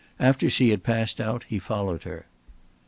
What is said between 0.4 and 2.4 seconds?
she had passed out he followed her.